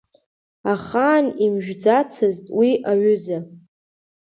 [0.71, 3.37] Ахаан имжәӡацызт уи аҩыза.